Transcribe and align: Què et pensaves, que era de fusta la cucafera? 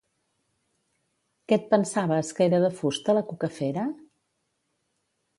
Què 1.51 1.57
et 1.59 1.67
pensaves, 1.73 2.31
que 2.39 2.43
era 2.45 2.61
de 2.63 2.71
fusta 2.77 3.15
la 3.17 3.23
cucafera? 3.33 3.83